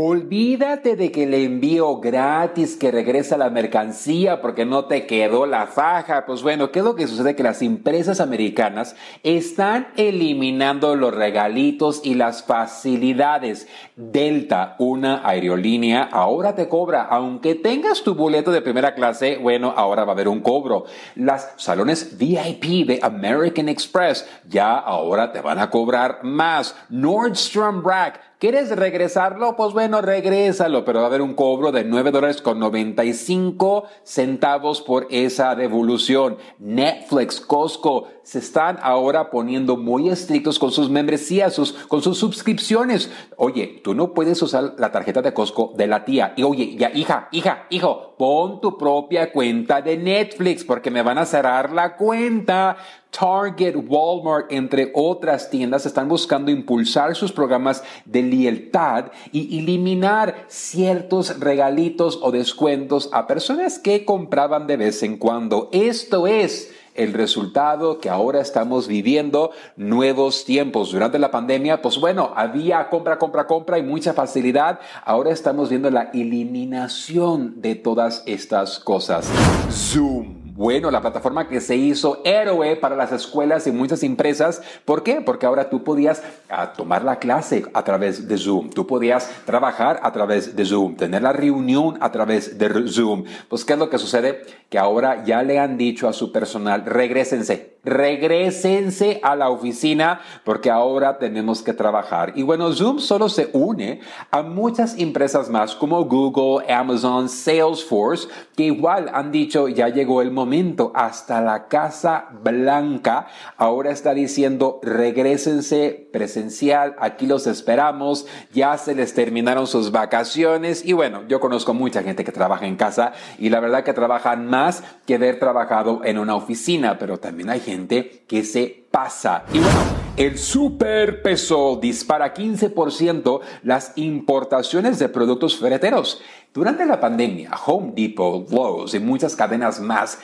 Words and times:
Olvídate 0.00 0.94
de 0.94 1.10
que 1.10 1.26
le 1.26 1.42
envío 1.42 1.98
gratis, 1.98 2.76
que 2.76 2.92
regresa 2.92 3.36
la 3.36 3.50
mercancía 3.50 4.40
porque 4.40 4.64
no 4.64 4.84
te 4.84 5.08
quedó 5.08 5.44
la 5.44 5.66
faja. 5.66 6.24
Pues 6.24 6.44
bueno, 6.44 6.70
¿qué 6.70 6.78
es 6.78 6.84
lo 6.84 6.94
que 6.94 7.08
sucede? 7.08 7.34
Que 7.34 7.42
las 7.42 7.62
empresas 7.62 8.20
americanas 8.20 8.94
están 9.24 9.88
eliminando 9.96 10.94
los 10.94 11.12
regalitos 11.12 12.00
y 12.04 12.14
las 12.14 12.44
facilidades. 12.44 13.66
Delta, 13.96 14.76
una 14.78 15.28
aerolínea, 15.28 16.04
ahora 16.04 16.54
te 16.54 16.68
cobra. 16.68 17.02
Aunque 17.02 17.56
tengas 17.56 18.04
tu 18.04 18.14
boleto 18.14 18.52
de 18.52 18.62
primera 18.62 18.94
clase, 18.94 19.36
bueno, 19.38 19.74
ahora 19.76 20.04
va 20.04 20.12
a 20.12 20.14
haber 20.14 20.28
un 20.28 20.42
cobro. 20.42 20.84
Las 21.16 21.54
salones 21.56 22.16
VIP 22.16 22.86
de 22.86 23.00
American 23.02 23.68
Express 23.68 24.28
ya 24.48 24.78
ahora 24.78 25.32
te 25.32 25.40
van 25.40 25.58
a 25.58 25.70
cobrar 25.70 26.20
más. 26.22 26.76
Nordstrom 26.88 27.84
Rack 27.84 28.27
¿Quieres 28.38 28.70
regresarlo? 28.70 29.56
Pues 29.56 29.72
bueno, 29.72 30.00
regrésalo, 30.00 30.84
pero 30.84 31.00
va 31.00 31.06
a 31.06 31.08
haber 31.08 31.22
un 31.22 31.34
cobro 31.34 31.72
de 31.72 31.82
9 31.82 32.12
dólares 32.12 32.40
con 32.40 32.60
95 32.60 33.82
centavos 34.04 34.80
por 34.80 35.08
esa 35.10 35.56
devolución. 35.56 36.36
Netflix, 36.60 37.40
Costco, 37.40 38.06
se 38.22 38.38
están 38.38 38.78
ahora 38.80 39.30
poniendo 39.30 39.76
muy 39.76 40.08
estrictos 40.08 40.60
con 40.60 40.70
sus 40.70 40.88
membresías, 40.88 41.52
sus, 41.52 41.72
con 41.72 42.00
sus 42.00 42.16
suscripciones. 42.16 43.10
Oye, 43.36 43.80
tú 43.82 43.94
no 43.94 44.14
puedes 44.14 44.40
usar 44.40 44.74
la 44.78 44.92
tarjeta 44.92 45.20
de 45.20 45.34
Costco 45.34 45.72
de 45.76 45.88
la 45.88 46.04
tía. 46.04 46.34
Y 46.36 46.44
oye, 46.44 46.76
ya, 46.76 46.92
hija, 46.94 47.28
hija, 47.32 47.66
hijo, 47.70 48.14
pon 48.18 48.60
tu 48.60 48.78
propia 48.78 49.32
cuenta 49.32 49.82
de 49.82 49.96
Netflix 49.96 50.62
porque 50.62 50.92
me 50.92 51.02
van 51.02 51.18
a 51.18 51.26
cerrar 51.26 51.72
la 51.72 51.96
cuenta. 51.96 52.76
Target, 53.10 53.74
Walmart, 53.88 54.52
entre 54.52 54.92
otras 54.94 55.50
tiendas, 55.50 55.86
están 55.86 56.08
buscando 56.08 56.50
impulsar 56.50 57.14
sus 57.14 57.32
programas 57.32 57.82
de 58.04 58.22
lealtad 58.22 59.06
y 59.32 59.58
eliminar 59.58 60.44
ciertos 60.48 61.40
regalitos 61.40 62.18
o 62.22 62.30
descuentos 62.30 63.08
a 63.12 63.26
personas 63.26 63.78
que 63.78 64.04
compraban 64.04 64.66
de 64.66 64.76
vez 64.76 65.02
en 65.02 65.16
cuando. 65.16 65.68
Esto 65.72 66.26
es 66.26 66.72
el 66.98 67.12
resultado 67.12 67.98
que 67.98 68.10
ahora 68.10 68.40
estamos 68.40 68.88
viviendo 68.88 69.52
nuevos 69.76 70.44
tiempos. 70.44 70.90
Durante 70.90 71.18
la 71.18 71.30
pandemia, 71.30 71.80
pues 71.80 71.98
bueno, 71.98 72.32
había 72.34 72.88
compra, 72.90 73.18
compra, 73.18 73.46
compra 73.46 73.78
y 73.78 73.82
mucha 73.82 74.12
facilidad. 74.12 74.80
Ahora 75.04 75.30
estamos 75.30 75.70
viendo 75.70 75.90
la 75.90 76.10
eliminación 76.12 77.62
de 77.62 77.76
todas 77.76 78.24
estas 78.26 78.80
cosas. 78.80 79.30
Zoom 79.70 80.37
bueno, 80.58 80.90
la 80.90 81.00
plataforma 81.00 81.46
que 81.46 81.60
se 81.60 81.76
hizo 81.76 82.20
héroe 82.24 82.74
para 82.74 82.96
las 82.96 83.12
escuelas 83.12 83.68
y 83.68 83.70
muchas 83.70 84.02
empresas. 84.02 84.60
¿Por 84.84 85.04
qué? 85.04 85.20
Porque 85.20 85.46
ahora 85.46 85.70
tú 85.70 85.84
podías 85.84 86.20
ah, 86.48 86.72
tomar 86.72 87.04
la 87.04 87.20
clase 87.20 87.66
a 87.74 87.84
través 87.84 88.26
de 88.26 88.36
Zoom, 88.36 88.70
tú 88.70 88.84
podías 88.84 89.30
trabajar 89.46 90.00
a 90.02 90.10
través 90.10 90.56
de 90.56 90.64
Zoom, 90.64 90.96
tener 90.96 91.22
la 91.22 91.32
reunión 91.32 91.96
a 92.00 92.10
través 92.10 92.58
de 92.58 92.88
Zoom. 92.88 93.22
Pues, 93.48 93.64
¿qué 93.64 93.74
es 93.74 93.78
lo 93.78 93.88
que 93.88 93.98
sucede? 93.98 94.42
Que 94.68 94.80
ahora 94.80 95.24
ya 95.24 95.44
le 95.44 95.60
han 95.60 95.78
dicho 95.78 96.08
a 96.08 96.12
su 96.12 96.32
personal, 96.32 96.84
regresense, 96.84 97.77
regresense 97.84 99.20
a 99.22 99.36
la 99.36 99.50
oficina 99.50 100.20
porque 100.44 100.70
ahora 100.70 101.18
tenemos 101.18 101.62
que 101.62 101.72
trabajar. 101.72 102.32
Y 102.36 102.42
bueno, 102.42 102.72
Zoom 102.72 102.98
solo 102.98 103.28
se 103.28 103.50
une 103.52 104.00
a 104.30 104.42
muchas 104.42 104.98
empresas 104.98 105.48
más 105.48 105.74
como 105.74 106.04
Google, 106.04 106.70
Amazon, 106.72 107.28
Salesforce, 107.28 108.28
que 108.56 108.64
igual 108.64 109.10
han 109.12 109.32
dicho 109.32 109.68
ya 109.68 109.88
llegó 109.88 110.22
el 110.22 110.30
momento. 110.30 110.92
Hasta 110.94 111.40
la 111.40 111.68
Casa 111.68 112.28
Blanca 112.42 113.26
ahora 113.56 113.90
está 113.90 114.14
diciendo 114.14 114.80
regresense 114.82 116.07
presencial, 116.12 116.96
aquí 116.98 117.26
los 117.26 117.46
esperamos, 117.46 118.26
ya 118.52 118.76
se 118.78 118.94
les 118.94 119.14
terminaron 119.14 119.66
sus 119.66 119.90
vacaciones 119.90 120.84
y 120.84 120.92
bueno, 120.92 121.22
yo 121.28 121.40
conozco 121.40 121.74
mucha 121.74 122.02
gente 122.02 122.24
que 122.24 122.32
trabaja 122.32 122.66
en 122.66 122.76
casa 122.76 123.12
y 123.38 123.50
la 123.50 123.60
verdad 123.60 123.84
que 123.84 123.92
trabajan 123.92 124.46
más 124.46 124.82
que 125.06 125.14
haber 125.16 125.38
trabajado 125.38 126.02
en 126.04 126.18
una 126.18 126.34
oficina, 126.34 126.98
pero 126.98 127.18
también 127.18 127.50
hay 127.50 127.60
gente 127.60 128.24
que 128.26 128.44
se 128.44 128.86
pasa. 128.90 129.44
Y 129.52 129.58
bueno, 129.58 129.80
el 130.16 130.36
superpeso 130.36 131.78
dispara 131.80 132.34
15% 132.34 133.40
las 133.62 133.92
importaciones 133.96 134.98
de 134.98 135.08
productos 135.08 135.56
ferreteros. 135.58 136.20
Durante 136.52 136.86
la 136.86 136.98
pandemia, 136.98 137.52
Home 137.66 137.92
Depot, 137.94 138.50
Lowe's 138.50 138.94
y 138.94 138.98
muchas 138.98 139.36
cadenas 139.36 139.78
más 139.78 140.18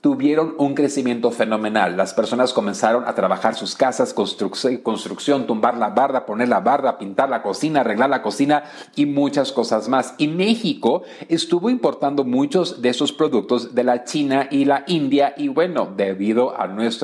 tuvieron 0.00 0.54
un 0.58 0.74
crecimiento 0.74 1.32
fenomenal. 1.32 1.96
Las 1.96 2.14
personas 2.14 2.52
comenzaron 2.52 3.04
a 3.06 3.14
trabajar 3.14 3.56
sus 3.56 3.74
casas, 3.74 4.14
construcción, 4.14 5.46
tumbar 5.46 5.76
la 5.76 5.88
barda, 5.88 6.24
poner 6.24 6.48
la 6.48 6.60
barda, 6.60 6.98
pintar 6.98 7.28
la 7.28 7.42
cocina, 7.42 7.80
arreglar 7.80 8.08
la 8.08 8.22
cocina 8.22 8.64
y 8.94 9.06
muchas 9.06 9.50
cosas 9.50 9.88
más. 9.88 10.14
Y 10.18 10.28
México 10.28 11.02
estuvo 11.28 11.68
importando 11.68 12.24
muchos 12.24 12.80
de 12.80 12.90
esos 12.90 13.12
productos 13.12 13.74
de 13.74 13.84
la 13.84 14.04
China 14.04 14.46
y 14.50 14.64
la 14.66 14.84
India 14.86 15.34
y 15.36 15.48
bueno, 15.48 15.88
debido 15.96 16.58
a 16.58 16.68
nuestra 16.68 16.98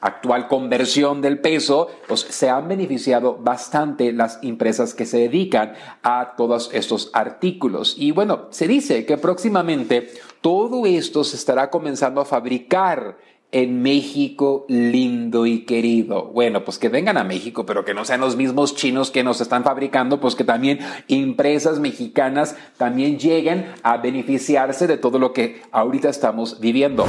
actual 0.00 0.48
conversión 0.48 1.20
del 1.20 1.40
peso, 1.40 1.88
pues 2.08 2.20
se 2.20 2.50
han 2.50 2.66
beneficiado 2.66 3.38
bastante 3.40 4.12
las 4.12 4.38
empresas 4.42 4.94
que 4.94 5.06
se 5.06 5.18
dedican 5.18 5.74
a 6.02 6.34
todos 6.36 6.70
estos 6.72 7.10
artículos. 7.12 7.94
Y 7.96 8.10
bueno, 8.10 8.46
se 8.50 8.66
dice 8.66 9.06
que 9.06 9.18
próximamente 9.18 10.10
todo 10.40 10.86
esto 10.86 11.22
se 11.22 11.36
estará 11.36 11.68
comenzando 11.68 12.20
a 12.20 12.24
fabricar 12.40 13.18
en 13.52 13.82
México 13.82 14.64
lindo 14.68 15.44
y 15.44 15.66
querido. 15.66 16.30
Bueno, 16.32 16.64
pues 16.64 16.78
que 16.78 16.88
vengan 16.88 17.18
a 17.18 17.24
México, 17.24 17.66
pero 17.66 17.84
que 17.84 17.92
no 17.92 18.06
sean 18.06 18.20
los 18.20 18.36
mismos 18.36 18.74
chinos 18.76 19.10
que 19.10 19.22
nos 19.22 19.42
están 19.42 19.62
fabricando, 19.62 20.20
pues 20.20 20.34
que 20.36 20.44
también 20.44 20.78
empresas 21.08 21.80
mexicanas 21.80 22.56
también 22.78 23.18
lleguen 23.18 23.66
a 23.82 23.98
beneficiarse 23.98 24.86
de 24.86 24.96
todo 24.96 25.18
lo 25.18 25.34
que 25.34 25.60
ahorita 25.70 26.08
estamos 26.08 26.60
viviendo. 26.60 27.04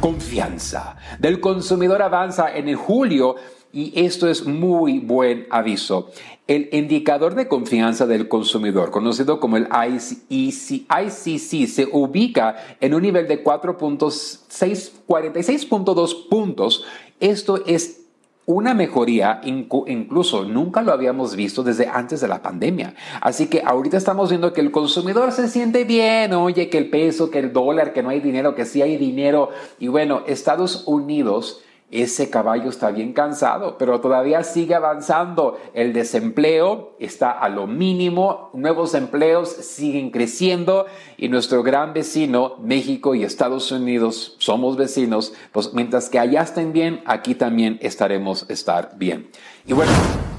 Confianza 0.00 0.96
del 1.18 1.40
consumidor 1.40 2.02
avanza 2.02 2.54
en 2.54 2.68
el 2.68 2.76
julio 2.76 3.34
y 3.76 3.92
esto 3.94 4.26
es 4.26 4.44
muy 4.46 4.98
buen 5.00 5.46
aviso. 5.50 6.08
El 6.46 6.70
indicador 6.72 7.34
de 7.34 7.46
confianza 7.46 8.06
del 8.06 8.26
consumidor, 8.26 8.90
conocido 8.90 9.38
como 9.38 9.58
el 9.58 9.68
ICC, 9.68 10.86
se 11.68 11.86
ubica 11.92 12.56
en 12.80 12.94
un 12.94 13.02
nivel 13.02 13.28
de 13.28 13.44
4.46.2 13.44 16.28
puntos. 16.30 16.86
Esto 17.20 17.62
es 17.66 18.04
una 18.46 18.72
mejoría, 18.72 19.42
incluso 19.44 20.44
nunca 20.44 20.80
lo 20.80 20.92
habíamos 20.92 21.36
visto 21.36 21.62
desde 21.62 21.86
antes 21.86 22.22
de 22.22 22.28
la 22.28 22.40
pandemia. 22.40 22.94
Así 23.20 23.48
que 23.48 23.60
ahorita 23.62 23.98
estamos 23.98 24.30
viendo 24.30 24.54
que 24.54 24.62
el 24.62 24.70
consumidor 24.70 25.32
se 25.32 25.48
siente 25.48 25.84
bien, 25.84 26.32
oye, 26.32 26.70
que 26.70 26.78
el 26.78 26.88
peso, 26.88 27.30
que 27.30 27.40
el 27.40 27.52
dólar, 27.52 27.92
que 27.92 28.02
no 28.02 28.08
hay 28.08 28.20
dinero, 28.20 28.54
que 28.54 28.64
sí 28.64 28.80
hay 28.80 28.96
dinero. 28.96 29.50
Y 29.78 29.88
bueno, 29.88 30.22
Estados 30.26 30.84
Unidos 30.86 31.60
ese 31.90 32.30
caballo 32.30 32.68
está 32.68 32.90
bien 32.90 33.12
cansado, 33.12 33.78
pero 33.78 34.00
todavía 34.00 34.42
sigue 34.42 34.74
avanzando. 34.74 35.58
El 35.72 35.92
desempleo 35.92 36.96
está 36.98 37.30
a 37.30 37.48
lo 37.48 37.66
mínimo, 37.66 38.50
nuevos 38.54 38.94
empleos 38.94 39.48
siguen 39.48 40.10
creciendo 40.10 40.86
y 41.16 41.28
nuestro 41.28 41.62
gran 41.62 41.92
vecino, 41.92 42.56
México 42.60 43.14
y 43.14 43.22
Estados 43.22 43.70
Unidos, 43.70 44.34
somos 44.38 44.76
vecinos, 44.76 45.32
pues 45.52 45.72
mientras 45.74 46.08
que 46.08 46.18
allá 46.18 46.42
estén 46.42 46.72
bien, 46.72 47.02
aquí 47.06 47.34
también 47.34 47.78
estaremos 47.80 48.50
estar 48.50 48.96
bien. 48.96 49.30
Y 49.64 49.72
bueno, 49.72 49.92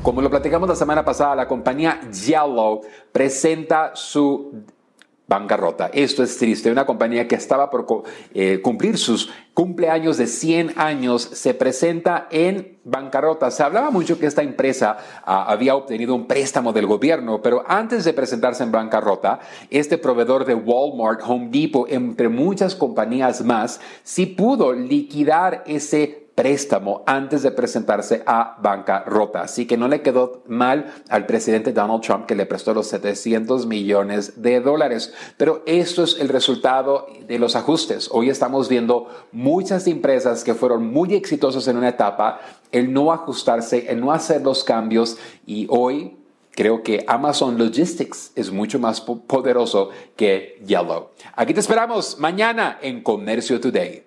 como 0.04 0.22
lo 0.22 0.30
platicamos 0.30 0.68
la 0.68 0.76
semana 0.76 1.06
pasada, 1.06 1.36
la 1.36 1.48
compañía 1.48 2.02
Yellow 2.12 2.82
presenta 3.12 3.92
su 3.96 4.64
bancarrota. 5.28 5.90
Esto 5.94 6.24
es 6.24 6.38
triste. 6.38 6.72
Una 6.72 6.86
compañía 6.86 7.28
que 7.28 7.36
estaba 7.36 7.70
por 7.70 7.86
eh, 8.34 8.62
cumplir 8.62 8.98
sus 8.98 9.30
cumpleaños 9.54 10.18
de 10.18 10.28
100 10.28 10.74
años 10.78 11.22
se 11.22 11.54
presenta 11.54 12.28
en 12.32 12.78
bancarrota. 12.84 13.52
Se 13.52 13.64
hablaba 13.64 13.92
mucho 13.92 14.20
que 14.20 14.26
esta 14.26 14.42
empresa 14.42 14.98
ah, 15.26 15.46
había 15.52 15.76
obtenido 15.76 16.16
un 16.16 16.28
préstamo 16.28 16.72
del 16.72 16.86
gobierno, 16.86 17.42
pero 17.42 17.64
antes 17.68 18.06
de 18.06 18.14
presentarse 18.14 18.64
en 18.64 18.72
bancarrota, 18.72 19.40
este 19.70 19.98
proveedor 19.98 20.46
de 20.46 20.56
Walmart, 20.56 21.22
Home 21.26 21.50
Depot, 21.52 21.92
entre 21.92 22.30
muchas 22.30 22.76
compañías 22.76 23.44
más, 23.44 23.82
sí 24.04 24.26
pudo 24.28 24.72
liquidar 24.74 25.64
ese 25.68 26.27
préstamo 26.38 27.02
antes 27.08 27.42
de 27.42 27.50
presentarse 27.50 28.22
a 28.28 28.58
bancarrota. 28.62 29.42
Así 29.42 29.66
que 29.66 29.76
no 29.76 29.88
le 29.88 30.04
quedó 30.04 30.44
mal 30.46 30.94
al 31.10 31.26
presidente 31.26 31.74
Donald 31.74 32.04
Trump 32.04 32.28
que 32.28 32.36
le 32.36 32.46
prestó 32.46 32.76
los 32.76 32.86
700 32.90 33.66
millones 33.66 34.40
de 34.40 34.62
dólares. 34.62 35.16
Pero 35.38 35.64
esto 35.66 36.04
es 36.04 36.20
el 36.20 36.30
resultado 36.30 37.08
de 37.28 37.40
los 37.40 37.56
ajustes. 37.56 38.08
Hoy 38.12 38.30
estamos 38.30 38.70
viendo 38.70 39.08
muchas 39.32 39.88
empresas 39.88 40.44
que 40.44 40.54
fueron 40.54 40.86
muy 40.86 41.16
exitosas 41.16 41.68
en 41.68 41.78
una 41.78 41.90
etapa, 41.90 42.40
el 42.72 42.94
no 42.94 43.12
ajustarse, 43.12 43.90
el 43.90 44.00
no 44.00 44.12
hacer 44.12 44.44
los 44.44 44.64
cambios 44.64 45.18
y 45.48 45.66
hoy 45.72 46.18
Creo 46.52 46.82
que 46.82 47.06
Amazon 47.08 47.60
Logistics 47.60 48.32
es 48.34 48.50
mucho 48.50 48.80
más 48.80 49.00
poderoso 49.00 49.92
que 50.16 50.60
Yellow. 50.66 51.10
Aquí 51.36 51.54
te 51.54 51.60
esperamos 51.60 52.18
mañana 52.18 52.80
en 52.82 53.04
Comercio 53.04 53.62
Today. 53.62 54.07